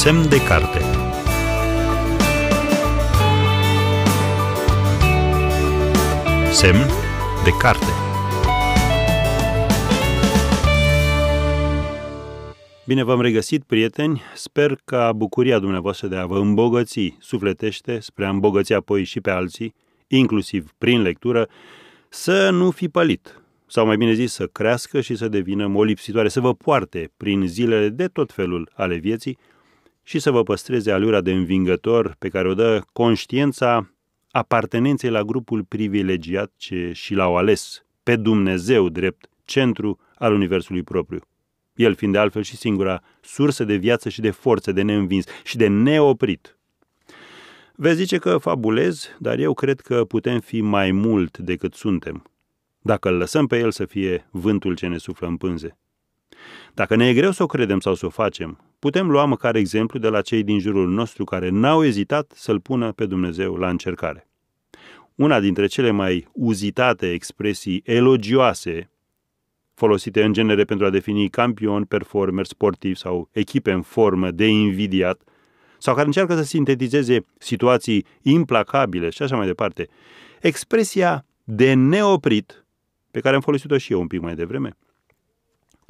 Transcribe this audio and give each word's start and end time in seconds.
Semn 0.00 0.28
de 0.28 0.42
carte 0.42 0.78
Semn 6.52 6.86
de 7.44 7.50
carte 7.58 7.84
Bine 12.86 13.02
v-am 13.02 13.20
regăsit, 13.20 13.62
prieteni! 13.62 14.22
Sper 14.34 14.78
ca 14.84 15.12
bucuria 15.12 15.58
dumneavoastră 15.58 16.06
de 16.06 16.16
a 16.16 16.26
vă 16.26 16.38
îmbogăți 16.38 17.16
sufletește 17.18 17.98
spre 17.98 18.24
a 18.24 18.28
îmbogăți 18.28 18.72
apoi 18.72 19.04
și 19.04 19.20
pe 19.20 19.30
alții, 19.30 19.74
inclusiv 20.06 20.72
prin 20.78 21.02
lectură, 21.02 21.48
să 22.08 22.50
nu 22.50 22.70
fi 22.70 22.88
pălit, 22.88 23.40
sau 23.66 23.86
mai 23.86 23.96
bine 23.96 24.12
zis, 24.12 24.32
să 24.32 24.46
crească 24.46 25.00
și 25.00 25.14
să 25.14 25.28
devină 25.28 25.66
molipsitoare, 25.66 26.28
să 26.28 26.40
vă 26.40 26.54
poarte 26.54 27.10
prin 27.16 27.46
zilele 27.46 27.88
de 27.88 28.06
tot 28.06 28.32
felul 28.32 28.70
ale 28.74 28.96
vieții 28.96 29.38
și 30.10 30.18
să 30.18 30.30
vă 30.30 30.42
păstreze 30.42 30.90
alura 30.90 31.20
de 31.20 31.32
învingător 31.32 32.16
pe 32.18 32.28
care 32.28 32.48
o 32.48 32.54
dă 32.54 32.82
conștiința 32.92 33.90
apartenenței 34.30 35.10
la 35.10 35.22
grupul 35.22 35.64
privilegiat 35.64 36.52
ce 36.56 36.92
și 36.94 37.14
l-au 37.14 37.36
ales 37.36 37.84
pe 38.02 38.16
Dumnezeu 38.16 38.88
drept 38.88 39.28
centru 39.44 39.98
al 40.14 40.32
universului 40.32 40.82
propriu. 40.82 41.20
El 41.74 41.94
fiind 41.94 42.12
de 42.12 42.18
altfel 42.18 42.42
și 42.42 42.56
singura 42.56 43.02
sursă 43.20 43.64
de 43.64 43.74
viață 43.74 44.08
și 44.08 44.20
de 44.20 44.30
forță 44.30 44.72
de 44.72 44.82
neînvins 44.82 45.24
și 45.44 45.56
de 45.56 45.66
neoprit. 45.66 46.58
Veți 47.74 47.96
zice 47.96 48.18
că 48.18 48.38
fabulez, 48.38 49.08
dar 49.18 49.38
eu 49.38 49.54
cred 49.54 49.80
că 49.80 50.04
putem 50.04 50.40
fi 50.40 50.60
mai 50.60 50.90
mult 50.90 51.38
decât 51.38 51.74
suntem 51.74 52.30
dacă 52.80 53.08
îl 53.08 53.16
lăsăm 53.16 53.46
pe 53.46 53.58
el 53.58 53.70
să 53.70 53.84
fie 53.84 54.28
vântul 54.30 54.74
ce 54.74 54.86
ne 54.86 54.98
suflă 54.98 55.26
în 55.26 55.36
pânze. 55.36 55.78
Dacă 56.74 56.96
ne 56.96 57.08
e 57.08 57.14
greu 57.14 57.30
să 57.30 57.42
o 57.42 57.46
credem 57.46 57.80
sau 57.80 57.94
să 57.94 58.06
o 58.06 58.08
facem, 58.08 58.69
putem 58.80 59.10
lua 59.10 59.24
măcar 59.24 59.54
exemplu 59.54 59.98
de 59.98 60.08
la 60.08 60.20
cei 60.20 60.42
din 60.42 60.58
jurul 60.58 60.88
nostru 60.88 61.24
care 61.24 61.48
n-au 61.48 61.84
ezitat 61.84 62.32
să-L 62.34 62.60
pună 62.60 62.92
pe 62.92 63.06
Dumnezeu 63.06 63.54
la 63.54 63.68
încercare. 63.68 64.28
Una 65.14 65.40
dintre 65.40 65.66
cele 65.66 65.90
mai 65.90 66.28
uzitate 66.32 67.12
expresii 67.12 67.82
elogioase 67.84 68.90
folosite 69.74 70.22
în 70.22 70.32
genere 70.32 70.64
pentru 70.64 70.86
a 70.86 70.90
defini 70.90 71.28
campioni, 71.28 71.86
performer, 71.86 72.46
sportivi 72.46 72.98
sau 72.98 73.28
echipe 73.32 73.72
în 73.72 73.82
formă 73.82 74.30
de 74.30 74.46
invidiat, 74.46 75.22
sau 75.78 75.94
care 75.94 76.06
încearcă 76.06 76.34
să 76.34 76.42
sintetizeze 76.42 77.24
situații 77.38 78.06
implacabile 78.22 79.10
și 79.10 79.22
așa 79.22 79.36
mai 79.36 79.46
departe. 79.46 79.88
Expresia 80.40 81.26
de 81.44 81.72
neoprit 81.72 82.64
pe 83.10 83.20
care 83.20 83.34
am 83.34 83.40
folosit-o 83.40 83.78
și 83.78 83.92
eu 83.92 84.00
un 84.00 84.06
pic 84.06 84.20
mai 84.20 84.34
devreme, 84.34 84.76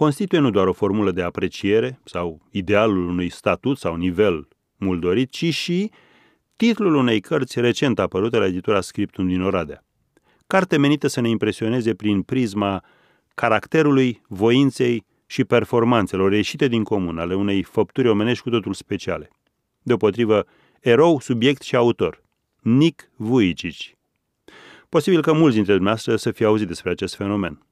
constituie 0.00 0.40
nu 0.40 0.50
doar 0.50 0.66
o 0.66 0.72
formulă 0.72 1.10
de 1.10 1.22
apreciere 1.22 2.00
sau 2.04 2.40
idealul 2.50 3.08
unui 3.08 3.28
statut 3.28 3.78
sau 3.78 3.96
nivel 3.96 4.48
mult 4.76 5.00
dorit, 5.00 5.30
ci 5.30 5.54
și 5.54 5.90
titlul 6.56 6.94
unei 6.94 7.20
cărți 7.20 7.60
recent 7.60 7.98
apărute 7.98 8.36
la 8.36 8.46
editura 8.46 8.80
Scriptum 8.80 9.26
din 9.26 9.42
Oradea. 9.42 9.84
Carte 10.46 10.76
menită 10.76 11.06
să 11.06 11.20
ne 11.20 11.28
impresioneze 11.28 11.94
prin 11.94 12.22
prisma 12.22 12.84
caracterului, 13.34 14.22
voinței 14.28 15.04
și 15.26 15.44
performanțelor 15.44 16.32
ieșite 16.32 16.68
din 16.68 16.82
comun 16.82 17.18
ale 17.18 17.34
unei 17.34 17.62
făpturi 17.62 18.08
omenești 18.08 18.42
cu 18.42 18.50
totul 18.50 18.74
speciale. 18.74 19.30
Deopotrivă, 19.82 20.46
erou, 20.80 21.20
subiect 21.20 21.62
și 21.62 21.76
autor, 21.76 22.22
Nick 22.60 23.10
Vujicic, 23.16 23.96
Posibil 24.88 25.22
că 25.22 25.32
mulți 25.32 25.54
dintre 25.54 25.72
dumneavoastră 25.72 26.16
să 26.16 26.30
fie 26.30 26.46
auzit 26.46 26.66
despre 26.66 26.90
acest 26.90 27.14
fenomen. 27.14 27.64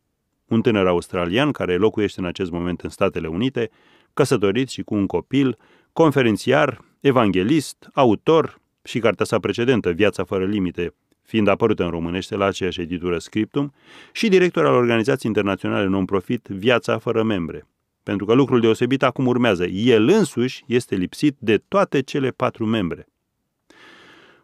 Un 0.49 0.61
tânăr 0.61 0.87
australian 0.87 1.53
care 1.53 1.77
locuiește 1.77 2.21
în 2.21 2.27
acest 2.27 2.51
moment 2.51 2.81
în 2.81 2.91
Statele 2.91 3.27
Unite, 3.27 3.71
căsătorit 4.15 4.69
și 4.69 4.83
cu 4.83 4.95
un 4.95 5.07
copil, 5.07 5.59
conferențiar, 5.93 6.85
evanghelist, 7.01 7.89
autor 7.93 8.61
și 8.83 8.99
cartea 8.99 9.25
sa 9.25 9.39
precedentă, 9.39 9.91
Viața 9.91 10.25
fără 10.25 10.45
limite, 10.45 10.95
fiind 11.23 11.49
apărută 11.49 11.85
în 11.85 11.91
românește 11.91 12.37
la 12.37 12.45
aceeași 12.45 12.81
editură 12.81 13.19
Scriptum, 13.19 13.73
și 14.13 14.29
director 14.29 14.67
al 14.67 14.75
organizației 14.75 15.31
internaționale 15.35 15.87
non-profit 15.87 16.47
Viața 16.47 16.99
fără 16.99 17.23
membre. 17.23 17.67
Pentru 18.03 18.27
că 18.27 18.35
lucrul 18.35 18.61
deosebit 18.61 19.03
acum 19.03 19.27
urmează. 19.27 19.67
El 19.67 20.09
însuși 20.09 20.65
este 20.67 20.95
lipsit 20.95 21.37
de 21.39 21.63
toate 21.69 22.03
cele 22.03 22.31
patru 22.31 22.67
membre. 22.67 23.07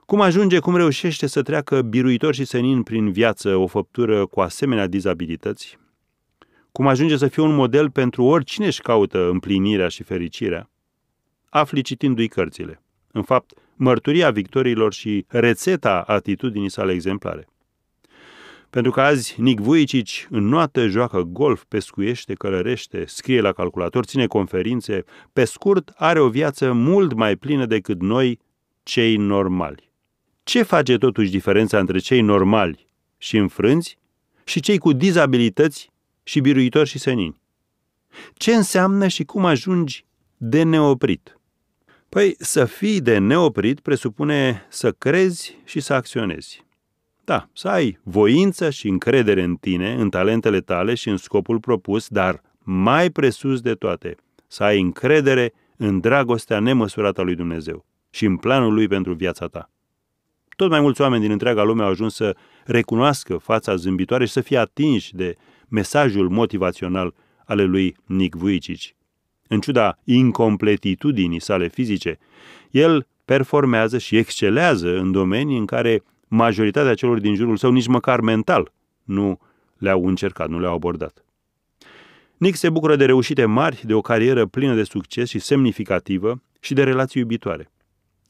Cum 0.06 0.20
ajunge, 0.20 0.58
cum 0.58 0.76
reușește 0.76 1.26
să 1.26 1.42
treacă 1.42 1.82
biruitor 1.82 2.34
și 2.34 2.44
senin 2.44 2.82
prin 2.82 3.12
viață 3.12 3.56
o 3.56 3.66
făptură 3.66 4.26
cu 4.26 4.40
asemenea 4.40 4.86
dizabilități? 4.86 5.78
Cum 6.76 6.86
ajunge 6.86 7.16
să 7.16 7.26
fie 7.26 7.42
un 7.42 7.54
model 7.54 7.90
pentru 7.90 8.24
oricine 8.24 8.66
își 8.66 8.80
caută 8.80 9.28
împlinirea 9.28 9.88
și 9.88 10.02
fericirea? 10.02 10.70
Afli 11.48 11.82
citindu-i 11.82 12.28
cărțile. 12.28 12.82
În 13.12 13.22
fapt, 13.22 13.52
mărturia 13.74 14.30
victoriilor 14.30 14.92
și 14.92 15.24
rețeta 15.28 16.00
atitudinii 16.06 16.68
sale 16.68 16.92
exemplare. 16.92 17.46
Pentru 18.70 18.90
că 18.90 19.00
azi 19.00 19.40
Nick 19.40 19.62
Vujicic 19.62 20.26
înnoată, 20.30 20.86
joacă 20.86 21.22
golf, 21.22 21.64
pescuiește, 21.68 22.34
călărește, 22.34 23.04
scrie 23.06 23.40
la 23.40 23.52
calculator, 23.52 24.04
ține 24.04 24.26
conferințe, 24.26 25.04
pe 25.32 25.44
scurt, 25.44 25.92
are 25.96 26.20
o 26.20 26.28
viață 26.28 26.72
mult 26.72 27.12
mai 27.12 27.36
plină 27.36 27.66
decât 27.66 28.00
noi, 28.00 28.40
cei 28.82 29.16
normali. 29.16 29.90
Ce 30.42 30.62
face 30.62 30.98
totuși 30.98 31.30
diferența 31.30 31.78
între 31.78 31.98
cei 31.98 32.20
normali 32.20 32.86
și 33.18 33.36
înfrânți 33.36 33.98
și 34.44 34.60
cei 34.60 34.78
cu 34.78 34.92
dizabilități 34.92 35.92
și 36.24 36.40
biruitori 36.40 36.88
și 36.88 36.98
senini? 36.98 37.40
Ce 38.34 38.54
înseamnă 38.54 39.08
și 39.08 39.24
cum 39.24 39.44
ajungi 39.44 40.04
de 40.36 40.62
neoprit? 40.62 41.38
Păi, 42.08 42.34
să 42.38 42.64
fii 42.64 43.00
de 43.00 43.18
neoprit 43.18 43.80
presupune 43.80 44.66
să 44.68 44.92
crezi 44.92 45.58
și 45.64 45.80
să 45.80 45.94
acționezi. 45.94 46.64
Da, 47.24 47.48
să 47.52 47.68
ai 47.68 47.98
voință 48.02 48.70
și 48.70 48.88
încredere 48.88 49.42
în 49.42 49.56
tine, 49.56 49.92
în 49.92 50.10
talentele 50.10 50.60
tale 50.60 50.94
și 50.94 51.08
în 51.08 51.16
scopul 51.16 51.60
propus, 51.60 52.08
dar 52.08 52.42
mai 52.58 53.10
presus 53.10 53.60
de 53.60 53.74
toate, 53.74 54.16
să 54.46 54.62
ai 54.62 54.80
încredere 54.80 55.52
în 55.76 56.00
dragostea 56.00 56.58
nemăsurată 56.58 57.20
a 57.20 57.24
lui 57.24 57.34
Dumnezeu 57.34 57.84
și 58.10 58.24
în 58.24 58.36
planul 58.36 58.74
lui 58.74 58.88
pentru 58.88 59.14
viața 59.14 59.46
ta. 59.46 59.70
Tot 60.56 60.70
mai 60.70 60.80
mulți 60.80 61.00
oameni 61.00 61.22
din 61.22 61.30
întreaga 61.30 61.62
lume 61.62 61.82
au 61.82 61.88
ajuns 61.88 62.14
să 62.14 62.36
recunoască 62.64 63.36
fața 63.36 63.74
zâmbitoare 63.74 64.24
și 64.24 64.32
să 64.32 64.40
fie 64.40 64.58
atinși 64.58 65.14
de 65.14 65.36
mesajul 65.74 66.28
motivațional 66.28 67.14
ale 67.44 67.64
lui 67.64 67.96
Nick 68.04 68.36
Vujicic. 68.36 68.94
În 69.48 69.60
ciuda 69.60 69.98
incompletitudinii 70.04 71.40
sale 71.40 71.68
fizice, 71.68 72.18
el 72.70 73.06
performează 73.24 73.98
și 73.98 74.16
excelează 74.16 74.98
în 74.98 75.12
domenii 75.12 75.58
în 75.58 75.66
care 75.66 76.02
majoritatea 76.28 76.94
celor 76.94 77.18
din 77.20 77.34
jurul 77.34 77.56
său 77.56 77.70
nici 77.70 77.86
măcar 77.86 78.20
mental 78.20 78.72
nu 79.02 79.38
le-au 79.78 80.06
încercat, 80.06 80.48
nu 80.48 80.60
le-au 80.60 80.74
abordat. 80.74 81.24
Nick 82.36 82.56
se 82.56 82.70
bucură 82.70 82.96
de 82.96 83.04
reușite 83.04 83.44
mari, 83.44 83.82
de 83.84 83.94
o 83.94 84.00
carieră 84.00 84.46
plină 84.46 84.74
de 84.74 84.82
succes 84.82 85.28
și 85.28 85.38
semnificativă 85.38 86.42
și 86.60 86.74
de 86.74 86.82
relații 86.82 87.20
iubitoare 87.20 87.68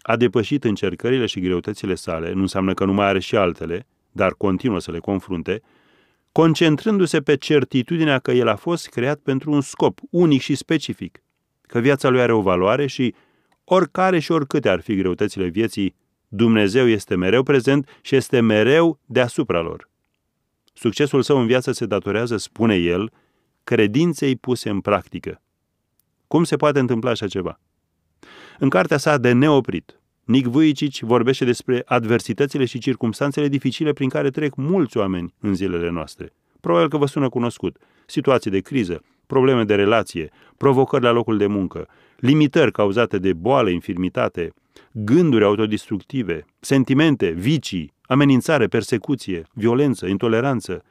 a 0.07 0.17
depășit 0.17 0.65
încercările 0.65 1.27
și 1.27 1.41
greutățile 1.41 1.95
sale, 1.95 2.33
nu 2.33 2.41
înseamnă 2.41 2.75
că 2.75 2.85
nu 2.85 2.93
mai 2.93 3.07
are 3.07 3.19
și 3.19 3.37
altele, 3.37 3.87
dar 4.13 4.33
continuă 4.33 4.79
să 4.79 4.91
le 4.91 4.99
confrunte, 4.99 5.63
concentrându-se 6.35 7.21
pe 7.21 7.37
certitudinea 7.37 8.19
că 8.19 8.33
el 8.33 8.49
a 8.49 8.57
fost 8.57 8.89
creat 8.89 9.19
pentru 9.19 9.51
un 9.51 9.61
scop 9.61 9.99
unic 10.11 10.41
și 10.41 10.55
specific, 10.55 11.23
că 11.63 11.79
viața 11.79 12.09
lui 12.09 12.21
are 12.21 12.33
o 12.33 12.41
valoare 12.41 12.87
și, 12.87 13.15
oricare 13.65 14.19
și 14.19 14.33
oricâte 14.33 14.69
ar 14.69 14.81
fi 14.81 14.95
greutățile 14.95 15.47
vieții, 15.47 15.95
Dumnezeu 16.29 16.89
este 16.89 17.15
mereu 17.15 17.43
prezent 17.43 17.89
și 18.01 18.17
este 18.17 18.41
mereu 18.41 18.99
deasupra 19.05 19.61
lor. 19.61 19.91
Succesul 20.73 21.23
său 21.23 21.39
în 21.39 21.47
viață 21.47 21.73
se 21.73 21.87
datorează, 21.87 22.37
spune 22.37 22.75
el, 22.75 23.13
credinței 23.65 24.37
puse 24.37 24.71
în 24.71 24.81
practică. 24.81 25.43
Cum 26.27 26.45
se 26.45 26.57
poate 26.57 26.79
întâmpla 26.79 27.11
așa 27.11 27.27
ceva? 27.27 27.61
În 28.59 28.69
cartea 28.69 28.97
sa 28.97 29.19
de 29.19 29.33
neoprit, 29.33 30.01
Nick 30.25 30.47
Vujicic 30.47 30.99
vorbește 30.99 31.45
despre 31.45 31.83
adversitățile 31.85 32.65
și 32.65 32.79
circumstanțele 32.79 33.49
dificile 33.49 33.93
prin 33.93 34.09
care 34.09 34.31
trec 34.31 34.55
mulți 34.55 34.97
oameni 34.97 35.35
în 35.41 35.55
zilele 35.55 35.91
noastre. 35.91 36.33
Probabil 36.61 36.89
că 36.89 36.97
vă 36.97 37.07
sună 37.07 37.29
cunoscut. 37.29 37.77
Situații 38.07 38.51
de 38.51 38.61
criză, 38.61 39.03
probleme 39.27 39.65
de 39.65 39.75
relație, 39.75 40.31
provocări 40.57 41.03
la 41.03 41.11
locul 41.11 41.37
de 41.37 41.47
muncă, 41.47 41.89
limitări 42.17 42.73
cauzate 42.73 43.19
de 43.19 43.33
boală, 43.33 43.71
infirmitate, 43.71 44.53
gânduri 44.93 45.45
autodistructive, 45.45 46.45
sentimente, 46.61 47.31
vicii, 47.31 47.93
amenințare, 48.03 48.67
persecuție, 48.67 49.43
violență, 49.53 50.07
intoleranță, 50.07 50.85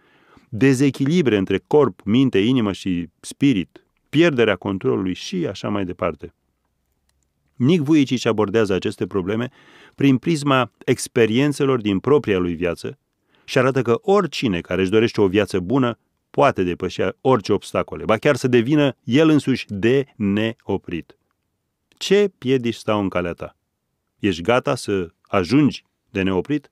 dezechilibre 0.49 1.37
între 1.37 1.63
corp, 1.67 2.01
minte, 2.05 2.39
inimă 2.39 2.71
și 2.71 3.07
spirit, 3.19 3.85
pierderea 4.09 4.55
controlului 4.55 5.13
și 5.13 5.47
așa 5.47 5.69
mai 5.69 5.85
departe. 5.85 6.33
Nick 7.55 7.83
Vujicic 7.83 8.25
abordează 8.25 8.73
aceste 8.73 9.07
probleme 9.07 9.49
prin 9.95 10.17
prisma 10.17 10.71
experiențelor 10.85 11.81
din 11.81 11.99
propria 11.99 12.37
lui 12.37 12.53
viață 12.53 12.97
și 13.43 13.57
arată 13.57 13.81
că 13.81 13.99
oricine 14.01 14.61
care 14.61 14.81
își 14.81 14.91
dorește 14.91 15.21
o 15.21 15.27
viață 15.27 15.59
bună 15.59 15.97
poate 16.29 16.63
depăși 16.63 17.01
orice 17.21 17.53
obstacole, 17.53 18.03
ba 18.03 18.17
chiar 18.17 18.35
să 18.35 18.47
devină 18.47 18.95
el 19.03 19.29
însuși 19.29 19.65
de 19.67 20.05
neoprit. 20.15 21.17
Ce 21.97 22.31
piedici 22.37 22.75
stau 22.75 22.99
în 22.99 23.09
calea 23.09 23.33
ta? 23.33 23.57
Ești 24.19 24.41
gata 24.41 24.75
să 24.75 25.09
ajungi 25.21 25.83
de 26.09 26.21
neoprit? 26.21 26.71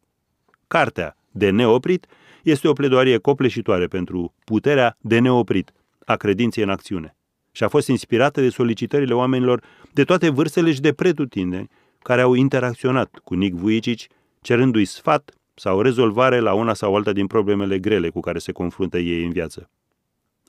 Cartea 0.68 1.18
de 1.32 1.50
neoprit 1.50 2.06
este 2.44 2.68
o 2.68 2.74
pledoarie 2.74 3.18
copleșitoare 3.18 3.88
pentru 3.88 4.34
puterea 4.44 4.98
de 5.02 5.20
neoprit 5.20 5.72
a 6.06 6.16
credinței 6.16 6.64
în 6.64 6.70
acțiune 6.70 7.16
și 7.52 7.64
a 7.64 7.68
fost 7.68 7.88
inspirată 7.88 8.42
de 8.42 8.50
solicitările 8.50 9.14
oamenilor 9.14 9.64
de 9.94 10.04
toate 10.04 10.30
vârstele 10.30 10.72
și 10.74 10.82
de 10.82 10.94
pretutindeni 10.94 11.70
care 12.00 12.22
au 12.22 12.34
interacționat 12.34 13.20
cu 13.24 13.34
Nick 13.34 13.56
Vujicic, 13.56 14.12
cerându-i 14.42 14.86
sfat 14.86 15.32
sau 15.54 15.82
rezolvare 15.82 16.40
la 16.40 16.54
una 16.54 16.74
sau 16.74 16.96
alta 16.96 17.12
din 17.12 17.28
problemele 17.28 17.80
grele 17.80 18.10
cu 18.10 18.20
care 18.20 18.40
se 18.40 18.52
confruntă 18.52 18.98
ei 18.98 19.24
în 19.24 19.32
viață. 19.32 19.70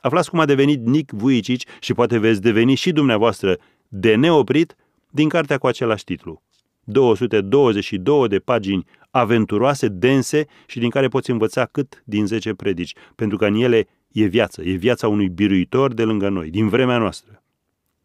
Aflați 0.00 0.30
cum 0.30 0.38
a 0.38 0.44
devenit 0.44 0.86
Nick 0.86 1.12
Vujicic 1.12 1.68
și 1.80 1.94
poate 1.94 2.18
veți 2.18 2.40
deveni 2.40 2.74
și 2.74 2.92
dumneavoastră 2.92 3.58
de 3.88 4.14
neoprit 4.14 4.76
din 5.10 5.28
cartea 5.28 5.58
cu 5.58 5.66
același 5.66 6.04
titlu. 6.04 6.42
222 6.84 8.28
de 8.28 8.38
pagini 8.38 8.84
aventuroase, 9.10 9.88
dense 9.88 10.46
și 10.66 10.78
din 10.78 10.90
care 10.90 11.08
poți 11.08 11.30
învăța 11.30 11.66
cât 11.66 12.02
din 12.04 12.26
10 12.26 12.54
predici, 12.54 12.94
pentru 13.14 13.36
că 13.36 13.46
în 13.46 13.54
ele 13.54 13.88
e 14.12 14.24
viață, 14.24 14.62
e 14.62 14.72
viața 14.72 15.08
unui 15.08 15.28
biruitor 15.28 15.92
de 15.92 16.02
lângă 16.02 16.28
noi, 16.28 16.50
din 16.50 16.68
vremea 16.68 16.98
noastră. 16.98 17.42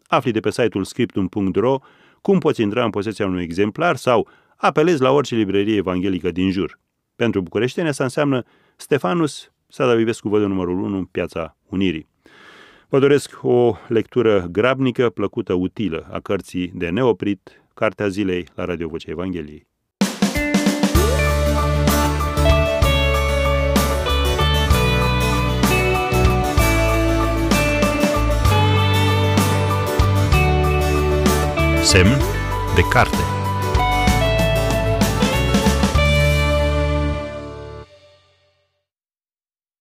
Afli 0.08 0.32
de 0.32 0.40
pe 0.40 0.52
site-ul 0.52 0.84
scriptum.ro 0.84 1.80
cum 2.22 2.40
poți 2.40 2.62
intra 2.62 2.84
în 2.84 2.90
posesia 2.90 3.26
unui 3.26 3.44
exemplar 3.44 3.96
sau 3.96 4.28
apelezi 4.56 5.02
la 5.02 5.12
orice 5.12 5.36
librărie 5.36 5.76
evanghelică 5.76 6.32
din 6.32 6.52
jur. 6.52 6.80
Pentru 7.16 7.42
bucureștene 7.42 7.88
asta 7.88 8.04
înseamnă 8.04 8.44
Stefanus 8.76 9.52
Sadavivescu 9.68 10.30
Vădă 10.30 10.46
numărul 10.46 10.80
1 10.80 10.98
în 10.98 11.06
Piața 11.06 11.58
Unirii. 11.70 12.08
Vă 12.90 13.00
doresc 13.00 13.40
o 13.42 13.76
lectură 13.88 14.48
grabnică, 14.52 15.10
plăcută, 15.10 15.54
utilă 15.54 16.08
a 16.12 16.20
cărții 16.20 16.72
de 16.76 16.90
neoprit, 16.90 17.62
Cartea 17.74 18.08
Zilei 18.08 18.48
la 18.56 18.66
Radio 18.66 18.88
Vocea 18.88 19.12
Evangheliei. 19.12 19.67
Semn 31.88 32.20
de 32.76 32.84
carte 32.92 33.37